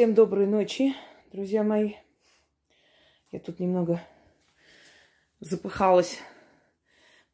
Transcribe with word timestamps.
Всем 0.00 0.14
доброй 0.14 0.46
ночи, 0.46 0.94
друзья 1.30 1.62
мои. 1.62 1.92
Я 3.32 3.38
тут 3.38 3.60
немного 3.60 4.00
запыхалась, 5.40 6.16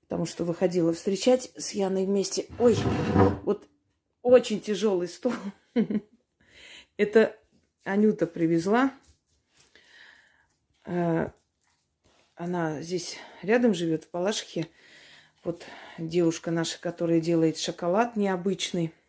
потому 0.00 0.26
что 0.26 0.42
выходила 0.42 0.92
встречать 0.92 1.52
с 1.56 1.74
Яной 1.74 2.06
вместе. 2.06 2.46
Ой, 2.58 2.76
вот 3.44 3.68
очень 4.20 4.60
тяжелый 4.60 5.06
стол. 5.06 5.32
Это 6.96 7.36
Анюта 7.84 8.26
привезла. 8.26 8.92
Э, 10.86 11.30
она 12.34 12.82
здесь 12.82 13.16
рядом 13.42 13.74
живет, 13.74 14.02
в 14.02 14.08
Палашхе. 14.08 14.66
Вот 15.44 15.64
девушка 15.98 16.50
наша, 16.50 16.80
которая 16.80 17.20
делает 17.20 17.58
шоколад 17.58 18.16
необычный– 18.16 18.92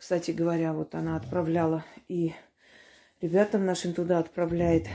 кстати 0.00 0.30
говоря, 0.30 0.72
вот 0.72 0.94
она 0.94 1.14
отправляла 1.14 1.84
и 2.08 2.32
ребятам 3.20 3.66
нашим 3.66 3.92
туда 3.92 4.18
отправляет. 4.18 4.86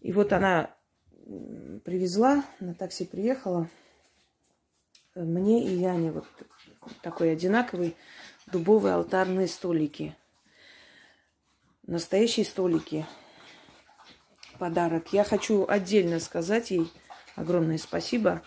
И 0.00 0.12
вот 0.12 0.32
она 0.32 0.70
привезла, 1.84 2.44
на 2.60 2.76
такси 2.76 3.04
приехала. 3.04 3.68
Мне 5.16 5.66
и 5.66 5.74
Яне 5.74 6.12
вот 6.12 6.28
такой 7.02 7.32
одинаковый 7.32 7.96
дубовые 8.46 8.94
алтарные 8.94 9.48
столики. 9.48 10.14
Настоящие 11.88 12.46
столики. 12.46 13.04
Подарок. 14.60 15.12
Я 15.12 15.24
хочу 15.24 15.66
отдельно 15.68 16.20
сказать 16.20 16.70
ей 16.70 16.88
огромное 17.34 17.78
спасибо. 17.78 18.42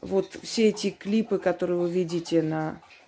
Вот 0.00 0.38
все 0.44 0.68
эти 0.68 0.90
клипы, 0.90 1.40
которые 1.40 1.80
вы 1.80 1.90
видите 1.90 2.42
на 2.42 2.80
Э, 2.80 3.05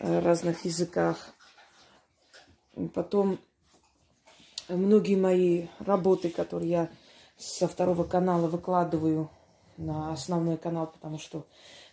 разных 0.00 0.64
языках. 0.64 1.34
Потом 2.94 3.38
многие 4.68 5.16
мои 5.16 5.66
работы, 5.80 6.30
которые 6.30 6.70
я 6.70 6.90
со 7.36 7.68
второго 7.68 8.04
канала 8.04 8.48
выкладываю 8.48 9.30
на 9.76 10.12
основной 10.12 10.56
канал, 10.56 10.88
потому 10.88 11.18
что 11.18 11.46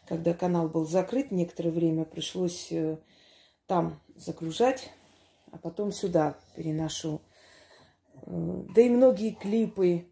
когда 0.07 0.33
канал 0.33 0.69
был 0.69 0.85
закрыт, 0.85 1.31
некоторое 1.31 1.71
время 1.71 2.05
пришлось 2.05 2.71
э, 2.71 2.97
там 3.67 3.99
загружать, 4.15 4.91
а 5.51 5.57
потом 5.57 5.91
сюда 5.91 6.35
переношу. 6.55 7.21
Э, 8.23 8.63
да 8.75 8.81
и 8.81 8.89
многие 8.89 9.31
клипы. 9.31 10.07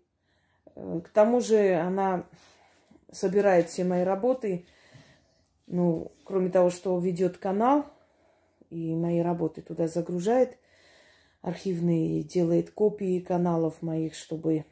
К 0.75 1.07
тому 1.13 1.39
же 1.39 1.75
она 1.75 2.25
собирает 3.11 3.69
все 3.69 3.83
мои 3.83 4.03
работы 4.03 4.66
ну, 5.67 6.11
кроме 6.23 6.50
того, 6.50 6.69
что 6.69 6.97
ведет 7.00 7.38
канал 7.38 7.86
и 8.69 8.95
мои 8.95 9.19
работы 9.19 9.61
туда 9.61 9.88
загружает, 9.88 10.58
архивные, 11.42 12.23
делает 12.23 12.72
копии 12.72 13.19
каналов 13.19 13.81
моих, 13.81 14.16
чтобы 14.16 14.66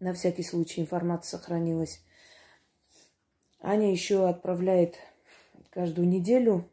на 0.00 0.12
всякий 0.14 0.42
случай 0.42 0.80
информация 0.80 1.38
сохранилась. 1.38 2.02
Аня 3.60 3.90
еще 3.90 4.28
отправляет 4.28 4.96
каждую 5.70 6.08
неделю 6.08 6.68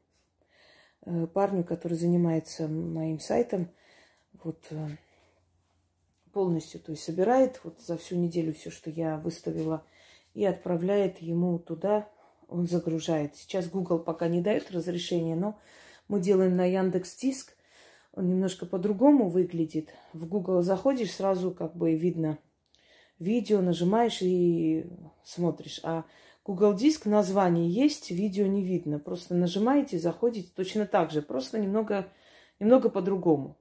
э, 1.05 1.27
парню, 1.27 1.63
который 1.63 1.97
занимается 1.97 2.67
моим 2.67 3.19
сайтом, 3.19 3.69
вот 4.43 4.65
э, 4.69 4.89
полностью, 6.31 6.79
то 6.79 6.91
есть 6.91 7.03
собирает. 7.03 7.59
Вот 7.63 7.81
за 7.81 7.97
всю 7.97 8.15
неделю 8.15 8.53
все, 8.53 8.69
что 8.69 8.89
я 8.89 9.17
выставила, 9.17 9.85
и 10.33 10.45
отправляет 10.45 11.21
ему 11.21 11.59
туда 11.59 12.09
он 12.47 12.67
загружает. 12.67 13.35
Сейчас 13.35 13.69
Google 13.69 13.99
пока 13.99 14.27
не 14.27 14.41
дает 14.41 14.71
разрешения, 14.71 15.35
но 15.35 15.59
мы 16.07 16.19
делаем 16.21 16.55
на 16.55 16.65
Яндекс 16.65 17.15
Диск. 17.17 17.55
Он 18.13 18.29
немножко 18.29 18.65
по-другому 18.65 19.29
выглядит. 19.29 19.89
В 20.13 20.27
Google 20.27 20.61
заходишь, 20.61 21.11
сразу 21.11 21.51
как 21.51 21.75
бы 21.75 21.93
видно 21.95 22.39
видео, 23.19 23.61
нажимаешь 23.61 24.21
и 24.21 24.87
смотришь. 25.23 25.79
А 25.83 26.05
Google 26.45 26.73
Диск 26.73 27.05
название 27.05 27.69
есть, 27.69 28.09
видео 28.09 28.47
не 28.47 28.63
видно. 28.63 28.99
Просто 28.99 29.35
нажимаете, 29.35 29.99
заходите 29.99 30.49
точно 30.55 30.85
так 30.85 31.11
же, 31.11 31.21
просто 31.21 31.59
немного, 31.59 32.07
немного 32.59 32.89
по-другому. 32.89 33.57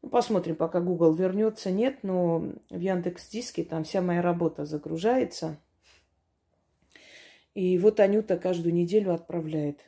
Ну, 0.00 0.08
посмотрим, 0.08 0.56
пока 0.56 0.80
Google 0.80 1.12
вернется, 1.12 1.70
нет, 1.70 1.98
но 2.02 2.52
в 2.70 2.78
Яндекс 2.78 3.28
Диске 3.28 3.62
там 3.62 3.84
вся 3.84 4.00
моя 4.00 4.22
работа 4.22 4.64
загружается– 4.64 5.58
и 7.54 7.78
вот 7.78 8.00
Анюта 8.00 8.38
каждую 8.38 8.74
неделю 8.74 9.12
отправляет. 9.12 9.80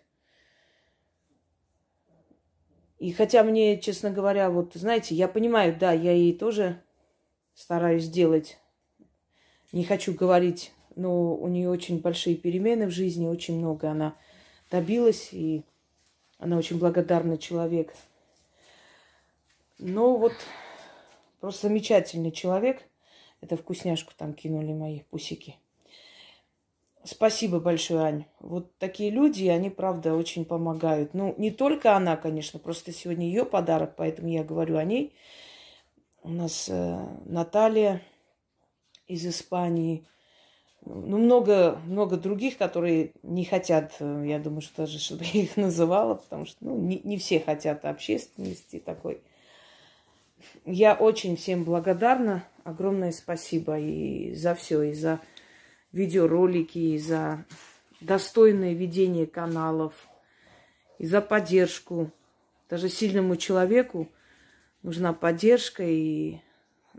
И 2.98 3.12
хотя 3.12 3.42
мне, 3.42 3.78
честно 3.80 4.10
говоря, 4.10 4.50
вот, 4.50 4.74
знаете, 4.74 5.14
я 5.14 5.28
понимаю, 5.28 5.76
да, 5.78 5.92
я 5.92 6.12
ей 6.12 6.36
тоже 6.36 6.80
стараюсь 7.54 8.08
делать. 8.08 8.58
Не 9.72 9.84
хочу 9.84 10.14
говорить, 10.14 10.72
но 10.94 11.34
у 11.34 11.48
нее 11.48 11.68
очень 11.68 12.00
большие 12.00 12.36
перемены 12.36 12.86
в 12.86 12.90
жизни, 12.90 13.26
очень 13.26 13.58
много 13.58 13.90
она 13.90 14.16
добилась, 14.70 15.30
и 15.32 15.64
она 16.38 16.56
очень 16.56 16.78
благодарный 16.78 17.38
человек. 17.38 17.94
Но 19.78 20.16
вот 20.16 20.32
просто 21.40 21.68
замечательный 21.68 22.32
человек. 22.32 22.82
Это 23.40 23.56
вкусняшку 23.56 24.12
там 24.16 24.32
кинули 24.32 24.72
мои 24.72 25.00
пусики. 25.10 25.56
Спасибо 27.04 27.60
большое, 27.60 28.00
Ань. 28.00 28.24
Вот 28.40 28.78
такие 28.78 29.10
люди, 29.10 29.46
они, 29.46 29.68
правда, 29.68 30.14
очень 30.14 30.46
помогают. 30.46 31.12
Ну, 31.12 31.34
не 31.36 31.50
только 31.50 31.94
она, 31.94 32.16
конечно, 32.16 32.58
просто 32.58 32.92
сегодня 32.92 33.26
ее 33.26 33.44
подарок, 33.44 33.94
поэтому 33.96 34.28
я 34.28 34.42
говорю 34.42 34.78
о 34.78 34.84
ней. 34.84 35.14
У 36.22 36.30
нас 36.30 36.66
э, 36.70 37.06
Наталья 37.26 38.00
из 39.06 39.26
Испании. 39.26 40.06
Ну, 40.80 41.18
много, 41.18 41.78
много 41.84 42.16
других, 42.16 42.56
которые 42.56 43.12
не 43.22 43.44
хотят, 43.44 43.96
э, 44.00 44.24
я 44.26 44.38
думаю, 44.38 44.62
что 44.62 44.86
даже, 44.86 44.98
чтобы 45.04 45.24
я 45.30 45.42
их 45.42 45.58
называла, 45.58 46.14
потому 46.14 46.46
что 46.46 46.56
ну, 46.60 46.78
не, 46.78 47.02
не 47.04 47.18
все 47.18 47.38
хотят 47.38 47.84
общественности 47.84 48.78
такой. 48.78 49.20
Я 50.64 50.94
очень 50.94 51.36
всем 51.36 51.64
благодарна. 51.64 52.44
Огромное 52.64 53.12
спасибо 53.12 53.78
и 53.78 54.34
за 54.34 54.54
все, 54.54 54.82
и 54.84 54.94
за 54.94 55.20
видеоролики, 55.94 56.78
и 56.78 56.98
за 56.98 57.46
достойное 58.00 58.74
ведение 58.74 59.26
каналов, 59.26 60.08
и 60.98 61.06
за 61.06 61.20
поддержку. 61.20 62.10
Даже 62.68 62.88
сильному 62.88 63.36
человеку 63.36 64.10
нужна 64.82 65.12
поддержка, 65.12 65.84
и 65.84 66.40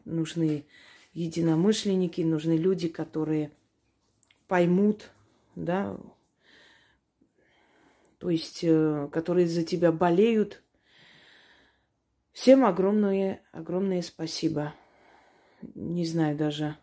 нужны 0.06 0.66
единомышленники, 1.14 2.22
нужны 2.22 2.58
люди, 2.58 2.88
которые 2.88 3.52
поймут, 4.48 5.10
да, 5.56 5.98
то 8.18 8.30
есть, 8.30 8.64
э, 8.64 9.10
которые 9.12 9.48
за 9.48 9.64
тебя 9.64 9.92
болеют. 9.92 10.64
Всем 12.32 12.66
огромное, 12.66 13.42
огромное 13.52 14.02
спасибо. 14.02 14.74
Не 15.62 16.06
знаю 16.06 16.38
даже, 16.38 16.78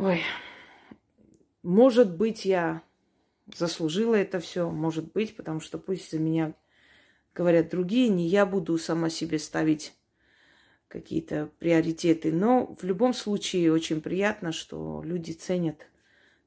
Ой, 0.00 0.22
может 1.62 2.16
быть, 2.16 2.46
я 2.46 2.82
заслужила 3.54 4.14
это 4.14 4.40
все, 4.40 4.70
может 4.70 5.12
быть, 5.12 5.36
потому 5.36 5.60
что 5.60 5.76
пусть 5.76 6.10
за 6.10 6.18
меня 6.18 6.54
говорят 7.34 7.68
другие, 7.68 8.08
не 8.08 8.26
я 8.26 8.46
буду 8.46 8.78
сама 8.78 9.10
себе 9.10 9.38
ставить 9.38 9.92
какие-то 10.88 11.50
приоритеты. 11.58 12.32
Но 12.32 12.74
в 12.80 12.84
любом 12.84 13.12
случае 13.12 13.74
очень 13.74 14.00
приятно, 14.00 14.52
что 14.52 15.02
люди 15.04 15.32
ценят 15.32 15.86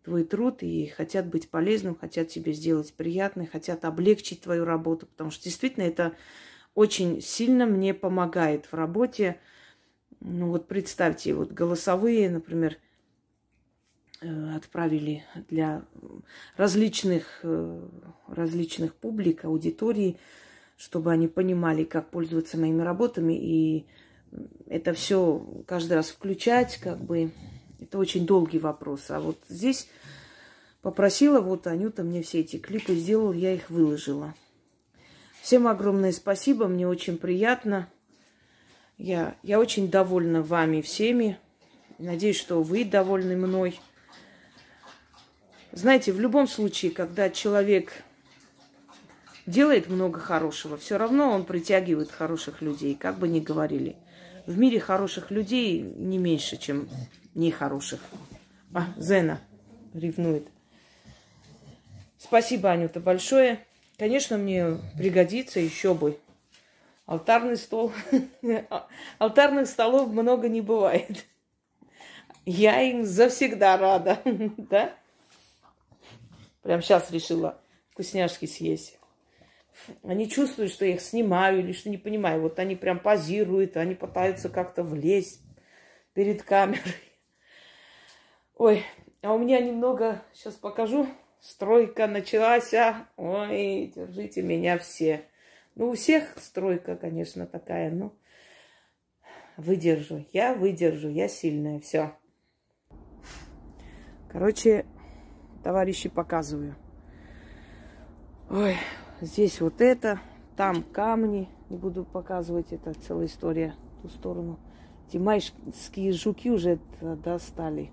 твой 0.03 0.23
труд 0.23 0.63
и 0.63 0.87
хотят 0.87 1.27
быть 1.27 1.51
полезным, 1.51 1.95
хотят 1.95 2.29
тебе 2.29 2.53
сделать 2.53 2.91
приятное, 2.95 3.45
хотят 3.45 3.85
облегчить 3.85 4.41
твою 4.41 4.65
работу, 4.65 5.05
потому 5.05 5.29
что 5.29 5.43
действительно 5.43 5.83
это 5.83 6.15
очень 6.73 7.21
сильно 7.21 7.67
мне 7.67 7.93
помогает 7.93 8.65
в 8.65 8.73
работе. 8.73 9.39
Ну 10.21 10.49
вот 10.49 10.67
представьте, 10.67 11.35
вот 11.35 11.51
голосовые, 11.51 12.31
например, 12.31 12.79
отправили 14.55 15.23
для 15.49 15.83
различных, 16.57 17.39
э, 17.43 17.87
различных 18.27 18.95
публик, 18.95 19.45
аудиторий, 19.45 20.17
чтобы 20.77 21.11
они 21.11 21.27
понимали, 21.27 21.83
как 21.83 22.09
пользоваться 22.09 22.57
моими 22.57 22.81
работами. 22.81 23.33
И 23.33 23.85
это 24.67 24.93
все 24.93 25.45
каждый 25.67 25.93
раз 25.93 26.09
включать, 26.09 26.77
как 26.77 26.99
бы, 26.99 27.31
это 27.79 27.97
очень 27.97 28.25
долгий 28.25 28.59
вопрос. 28.59 29.09
А 29.09 29.19
вот 29.19 29.39
здесь 29.49 29.87
попросила, 30.81 31.41
вот 31.41 31.67
Анюта 31.67 32.03
мне 32.03 32.21
все 32.23 32.39
эти 32.39 32.57
клипы 32.57 32.95
сделала, 32.95 33.33
я 33.33 33.53
их 33.53 33.69
выложила. 33.69 34.33
Всем 35.41 35.67
огромное 35.67 36.13
спасибо, 36.13 36.67
мне 36.67 36.87
очень 36.87 37.17
приятно. 37.17 37.89
Я, 38.97 39.35
я 39.43 39.59
очень 39.59 39.89
довольна 39.89 40.41
вами 40.41 40.81
всеми. 40.81 41.37
Надеюсь, 41.99 42.37
что 42.37 42.61
вы 42.63 42.85
довольны 42.85 43.35
мной. 43.35 43.79
Знаете, 45.73 46.11
в 46.11 46.19
любом 46.19 46.47
случае, 46.47 46.91
когда 46.91 47.31
человек 47.31 48.03
делает 49.47 49.89
много 49.89 50.19
хорошего. 50.19 50.77
Все 50.77 50.97
равно 50.97 51.31
он 51.31 51.45
притягивает 51.45 52.11
хороших 52.11 52.61
людей, 52.61 52.95
как 52.95 53.17
бы 53.17 53.27
ни 53.27 53.39
говорили. 53.39 53.95
В 54.45 54.57
мире 54.57 54.79
хороших 54.79 55.31
людей 55.31 55.81
не 55.81 56.19
меньше, 56.19 56.57
чем 56.57 56.87
нехороших. 57.33 57.99
А, 58.73 58.93
Зена 58.97 59.41
ревнует. 59.95 60.47
Спасибо, 62.19 62.71
Анюта, 62.71 62.99
большое. 62.99 63.65
Конечно, 63.97 64.37
мне 64.37 64.77
пригодится 64.95 65.59
еще 65.59 65.95
бы. 65.95 66.19
Алтарный 67.07 67.57
стол. 67.57 67.91
Алтарных 69.17 69.67
столов 69.67 70.11
много 70.11 70.49
не 70.49 70.61
бывает. 70.61 71.25
Я 72.45 72.81
им 72.81 73.05
завсегда 73.05 73.77
рада, 73.77 74.21
да? 74.57 74.93
Прям 76.63 76.81
сейчас 76.81 77.11
решила 77.11 77.61
вкусняшки 77.91 78.45
съесть. 78.45 78.97
Они 80.03 80.29
чувствуют, 80.29 80.71
что 80.71 80.85
я 80.85 80.93
их 80.93 81.01
снимаю 81.01 81.59
или 81.59 81.73
что 81.73 81.89
не 81.89 81.97
понимаю. 81.97 82.41
Вот 82.41 82.57
они 82.59 82.75
прям 82.75 82.99
позируют, 82.99 83.77
они 83.77 83.95
пытаются 83.95 84.49
как-то 84.49 84.83
влезть 84.83 85.41
перед 86.13 86.43
камерой. 86.43 86.95
Ой, 88.55 88.83
а 89.21 89.33
у 89.33 89.39
меня 89.39 89.59
немного, 89.59 90.21
сейчас 90.33 90.53
покажу, 90.55 91.07
стройка 91.39 92.07
началась. 92.07 92.73
А? 92.73 93.07
Ой, 93.17 93.91
держите 93.93 94.41
меня 94.41 94.77
все. 94.77 95.25
Ну, 95.75 95.89
у 95.89 95.95
всех 95.95 96.37
стройка, 96.37 96.95
конечно, 96.95 97.47
такая, 97.47 97.89
но 97.89 98.13
выдержу. 99.57 100.23
Я 100.31 100.53
выдержу, 100.53 101.09
я 101.09 101.27
сильная, 101.27 101.79
все. 101.79 102.15
Короче, 104.31 104.85
товарищи, 105.63 106.09
показываю. 106.09 106.75
Ой, 108.49 108.75
здесь 109.21 109.61
вот 109.61 109.81
это, 109.81 110.19
там 110.55 110.83
камни. 110.83 111.49
Не 111.69 111.77
буду 111.77 112.03
показывать, 112.03 112.71
это 112.71 112.93
целая 112.93 113.25
история 113.25 113.73
ту 114.01 114.09
сторону. 114.09 114.59
Эти 115.07 115.17
майские 115.17 116.11
жуки 116.11 116.51
уже 116.51 116.77
достали. 117.01 117.89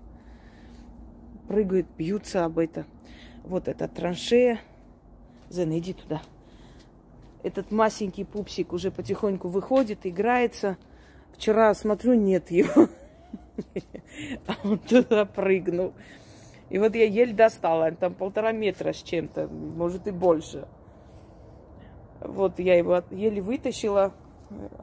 Прыгают, 1.47 1.87
бьются 1.97 2.45
об 2.45 2.59
это. 2.59 2.85
Вот 3.43 3.67
это 3.67 3.87
траншея. 3.87 4.59
Зена, 5.49 5.79
иди 5.79 5.93
туда. 5.93 6.21
Этот 7.43 7.71
масенький 7.71 8.23
пупсик 8.23 8.71
уже 8.71 8.91
потихоньку 8.91 9.47
выходит, 9.47 10.05
играется. 10.05 10.77
Вчера 11.33 11.73
смотрю, 11.73 12.13
нет 12.13 12.51
его. 12.51 12.87
А 14.47 14.55
он 14.63 14.79
туда 14.79 15.25
прыгнул. 15.25 15.93
И 16.71 16.79
вот 16.79 16.95
я 16.95 17.03
еле 17.03 17.33
достала, 17.33 17.91
там 17.91 18.13
полтора 18.13 18.53
метра 18.53 18.93
с 18.93 19.03
чем-то, 19.03 19.49
может 19.49 20.07
и 20.07 20.11
больше. 20.11 20.69
Вот 22.21 22.59
я 22.59 22.77
его 22.77 23.03
еле 23.11 23.41
вытащила. 23.41 24.13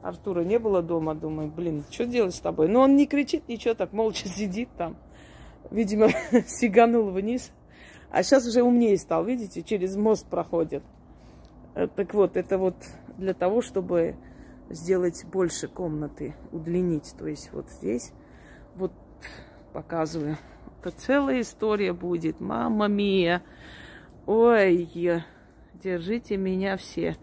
Артура 0.03 0.41
не 0.41 0.59
было 0.59 0.83
дома, 0.83 1.15
думаю, 1.15 1.49
блин, 1.49 1.83
что 1.89 2.05
делать 2.05 2.35
с 2.35 2.39
тобой? 2.39 2.67
Но 2.67 2.81
он 2.81 2.95
не 2.95 3.07
кричит, 3.07 3.47
ничего, 3.47 3.73
так 3.73 3.91
молча 3.91 4.27
сидит 4.29 4.69
там. 4.77 4.97
Видимо, 5.71 6.09
сиганул 6.47 7.09
вниз. 7.09 7.51
А 8.11 8.21
сейчас 8.21 8.45
уже 8.45 8.61
умнее 8.61 8.97
стал, 8.99 9.25
видите, 9.25 9.63
через 9.63 9.95
мост 9.95 10.27
проходит. 10.27 10.83
Э, 11.73 11.87
так 11.87 12.13
вот, 12.13 12.37
это 12.37 12.59
вот 12.59 12.75
для 13.17 13.33
того, 13.33 13.63
чтобы 13.63 14.15
сделать 14.69 15.25
больше 15.25 15.67
комнаты, 15.67 16.35
удлинить. 16.51 17.15
То 17.17 17.25
есть 17.25 17.51
вот 17.51 17.67
здесь, 17.71 18.13
вот 18.75 18.91
показываю. 19.73 20.37
Это 20.81 20.91
целая 20.91 21.41
история 21.41 21.91
будет. 21.91 22.39
Мама 22.39 22.87
мия. 22.87 23.43
Ой, 24.25 24.89
держите 25.73 26.37
меня 26.37 26.77
все. 26.77 27.17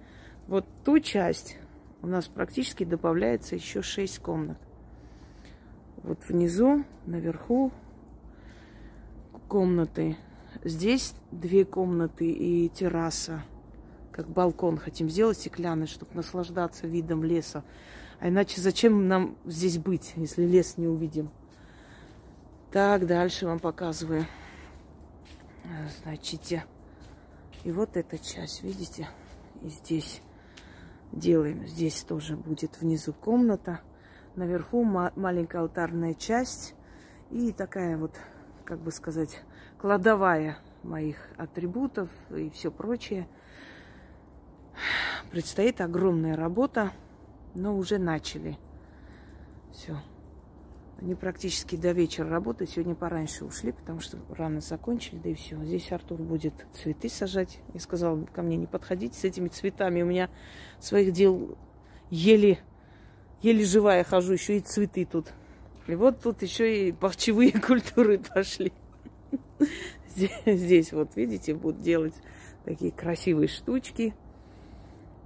Вот 0.46 0.66
ту 0.84 1.00
часть 1.00 1.56
у 2.02 2.06
нас 2.06 2.26
практически 2.26 2.84
добавляется 2.84 3.54
еще 3.54 3.80
6 3.80 4.18
комнат. 4.18 4.58
Вот 6.02 6.18
внизу, 6.28 6.84
наверху 7.06 7.72
комнаты. 9.48 10.18
Здесь 10.62 11.14
две 11.30 11.64
комнаты 11.64 12.30
и 12.30 12.68
терраса. 12.68 13.42
Как 14.12 14.28
балкон 14.28 14.76
хотим 14.76 15.08
сделать 15.08 15.38
стеклянный, 15.38 15.86
чтобы 15.86 16.12
наслаждаться 16.14 16.86
видом 16.86 17.24
леса. 17.24 17.64
А 18.20 18.28
иначе 18.28 18.60
зачем 18.60 19.08
нам 19.08 19.36
здесь 19.46 19.78
быть, 19.78 20.12
если 20.16 20.44
лес 20.44 20.76
не 20.76 20.88
увидим? 20.88 21.30
Так, 22.76 23.06
дальше 23.06 23.46
вам 23.46 23.58
показываю. 23.58 24.26
Значит, 26.02 26.62
и 27.64 27.72
вот 27.72 27.96
эта 27.96 28.18
часть, 28.18 28.62
видите? 28.62 29.08
И 29.62 29.70
здесь 29.70 30.20
делаем. 31.10 31.66
Здесь 31.66 32.02
тоже 32.02 32.36
будет 32.36 32.78
внизу 32.78 33.14
комната. 33.14 33.80
Наверху 34.34 34.84
маленькая 34.84 35.62
алтарная 35.62 36.12
часть. 36.12 36.74
И 37.30 37.50
такая 37.50 37.96
вот, 37.96 38.12
как 38.66 38.78
бы 38.80 38.92
сказать, 38.92 39.40
кладовая 39.78 40.58
моих 40.82 41.16
атрибутов 41.38 42.10
и 42.28 42.50
все 42.50 42.70
прочее. 42.70 43.26
Предстоит 45.30 45.80
огромная 45.80 46.36
работа, 46.36 46.92
но 47.54 47.74
уже 47.74 47.96
начали. 47.96 48.58
Все. 49.72 49.96
Они 50.98 51.14
практически 51.14 51.76
до 51.76 51.92
вечера 51.92 52.28
работают. 52.28 52.70
Сегодня 52.70 52.94
пораньше 52.94 53.44
ушли, 53.44 53.72
потому 53.72 54.00
что 54.00 54.18
рано 54.30 54.60
закончили, 54.60 55.18
да 55.18 55.28
и 55.28 55.34
все. 55.34 55.62
Здесь 55.62 55.92
Артур 55.92 56.22
будет 56.22 56.54
цветы 56.72 57.10
сажать. 57.10 57.58
Я 57.74 57.80
сказала, 57.80 58.24
ко 58.24 58.42
мне 58.42 58.56
не 58.56 58.66
подходите 58.66 59.18
с 59.18 59.24
этими 59.24 59.48
цветами. 59.48 60.00
У 60.02 60.06
меня 60.06 60.30
своих 60.78 61.12
дел 61.12 61.58
еле, 62.08 62.58
еле 63.42 63.64
живая 63.64 64.04
хожу, 64.04 64.32
еще 64.32 64.56
и 64.56 64.60
цветы 64.60 65.04
тут. 65.04 65.32
И 65.86 65.94
вот 65.94 66.20
тут 66.22 66.40
еще 66.42 66.88
и 66.88 66.92
бахчевые 66.92 67.52
культуры 67.66 68.18
пошли. 68.18 68.72
Здесь 70.46 70.92
вот, 70.92 71.14
видите, 71.16 71.54
будут 71.54 71.82
делать 71.82 72.14
такие 72.64 72.90
красивые 72.90 73.48
штучки. 73.48 74.14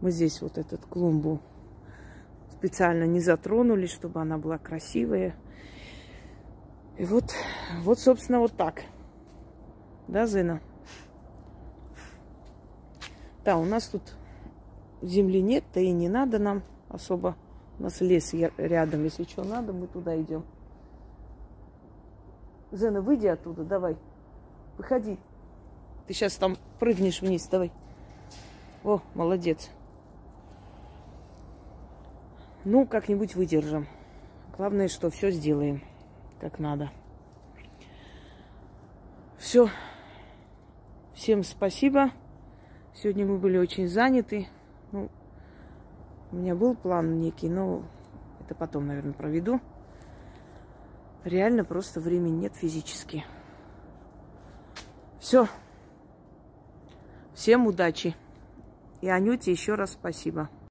Мы 0.01 0.11
здесь 0.11 0.43
вот 0.43 0.59
этот 0.59 0.85
клумбу 0.87 1.41
специально 2.51 3.05
не 3.05 3.21
затронули, 3.21 3.87
чтобы 3.87 4.21
она 4.21 4.37
была 4.37 4.59
красивая. 4.59 5.35
И 7.01 7.05
вот, 7.07 7.33
вот, 7.81 7.99
собственно, 7.99 8.41
вот 8.41 8.53
так. 8.53 8.83
Да, 10.07 10.27
Зина? 10.27 10.61
Да, 13.43 13.57
у 13.57 13.65
нас 13.65 13.87
тут 13.87 14.03
земли 15.01 15.41
нет, 15.41 15.65
да 15.73 15.81
и 15.81 15.93
не 15.93 16.11
надо 16.11 16.39
нам 16.39 16.63
особо. 16.91 17.37
У 17.79 17.85
нас 17.85 18.03
лес 18.03 18.35
рядом, 18.59 19.05
если 19.05 19.25
что 19.25 19.45
надо, 19.45 19.73
мы 19.73 19.87
туда 19.87 20.21
идем. 20.21 20.45
Зена, 22.71 23.01
выйди 23.01 23.29
оттуда, 23.29 23.65
давай. 23.65 23.97
Выходи. 24.77 25.19
Ты 26.07 26.13
сейчас 26.13 26.37
там 26.37 26.59
прыгнешь 26.79 27.23
вниз, 27.23 27.49
давай. 27.51 27.73
О, 28.85 29.01
молодец. 29.15 29.71
Ну, 32.67 32.87
как-нибудь 32.87 33.37
выдержим. 33.37 33.87
Главное, 34.55 34.89
что 34.89 35.09
все 35.09 35.31
сделаем 35.31 35.81
как 36.41 36.59
надо. 36.59 36.91
Все. 39.39 39.69
Всем 41.15 41.45
спасибо. 41.45 42.11
Сегодня 42.95 43.27
мы 43.27 43.39
были 43.39 43.59
очень 43.59 43.89
заняты. 43.89 44.49
Ну, 44.93 45.11
у 46.33 46.37
меня 46.37 46.55
был 46.55 46.75
план 46.75 47.21
некий, 47.21 47.49
но 47.49 47.83
это 48.41 48.55
потом, 48.55 48.87
наверное, 48.87 49.13
проведу. 49.13 49.61
Реально 51.25 51.65
просто 51.65 52.01
времени 52.01 52.37
нет 52.41 52.57
физически. 52.57 53.25
Все. 55.19 55.47
Всем 57.35 57.67
удачи. 57.67 58.17
И 59.03 59.09
Анюте 59.09 59.53
еще 59.53 59.75
раз 59.75 59.93
спасибо. 59.93 60.49